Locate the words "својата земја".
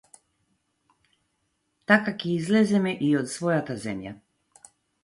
3.39-4.21